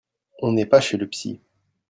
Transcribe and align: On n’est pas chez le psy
On 0.39 0.53
n’est 0.53 0.65
pas 0.65 0.81
chez 0.81 0.97
le 0.97 1.07
psy 1.07 1.39